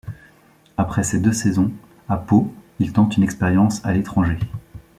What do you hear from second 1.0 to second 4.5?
ses deux saisons à Pau, il tente une expérience à l'étranger.